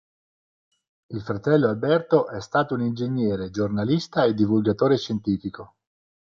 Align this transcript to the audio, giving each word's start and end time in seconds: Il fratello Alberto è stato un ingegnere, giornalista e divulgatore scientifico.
Il 1.09 1.21
fratello 1.21 1.67
Alberto 1.67 2.27
è 2.27 2.41
stato 2.41 2.73
un 2.73 2.81
ingegnere, 2.81 3.51
giornalista 3.51 4.23
e 4.23 4.33
divulgatore 4.33 4.97
scientifico. 4.97 5.75